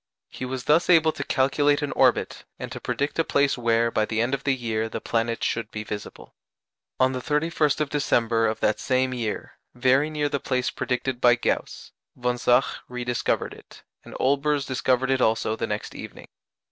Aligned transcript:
He 0.29 0.45
was 0.45 0.63
thus 0.63 0.89
able 0.89 1.11
to 1.11 1.23
calculate 1.23 1.83
an 1.83 1.91
orbit, 1.91 2.43
and 2.57 2.71
to 2.71 2.79
predict 2.79 3.19
a 3.19 3.23
place 3.23 3.55
where, 3.55 3.91
by 3.91 4.05
the 4.05 4.19
end 4.19 4.33
of 4.33 4.45
the 4.45 4.55
year, 4.55 4.89
the 4.89 4.99
planet 4.99 5.43
should 5.43 5.69
be 5.69 5.83
visible. 5.83 6.33
On 6.99 7.11
the 7.11 7.21
31st 7.21 7.81
of 7.81 7.91
December 7.91 8.47
of 8.47 8.59
that 8.61 8.79
same 8.79 9.13
year, 9.13 9.59
very 9.75 10.09
near 10.09 10.27
the 10.27 10.39
place 10.39 10.71
predicted 10.71 11.21
by 11.21 11.35
Gauss, 11.35 11.91
von 12.15 12.39
Zach 12.39 12.65
rediscovered 12.87 13.53
it, 13.53 13.83
and 14.03 14.15
Olbers 14.19 14.65
discovered 14.65 15.11
it 15.11 15.21
also 15.21 15.55
the 15.55 15.67
next 15.67 15.93
evening. 15.93 16.29